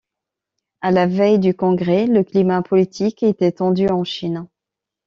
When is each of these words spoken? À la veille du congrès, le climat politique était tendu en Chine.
À 0.81 0.89
la 0.89 1.05
veille 1.05 1.37
du 1.37 1.53
congrès, 1.53 2.07
le 2.07 2.23
climat 2.23 2.63
politique 2.63 3.21
était 3.21 3.51
tendu 3.51 3.87
en 3.87 4.03
Chine. 4.03 4.47